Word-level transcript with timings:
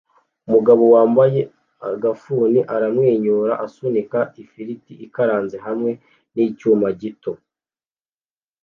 Umugabo 0.47 0.83
wambaye 0.95 1.39
agafuni 1.91 2.59
aramwenyura 2.75 3.53
asunika 3.65 4.19
ifiriti 4.41 4.93
ikaranze 5.05 5.57
hamwe 5.65 5.91
nicyuma 6.33 6.87
gito 7.01 7.31